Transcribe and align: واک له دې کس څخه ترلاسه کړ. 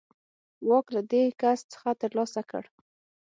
واک 0.67 0.85
له 0.95 1.01
دې 1.11 1.23
کس 1.41 1.59
څخه 1.73 1.89
ترلاسه 2.01 2.41
کړ. 2.51 2.63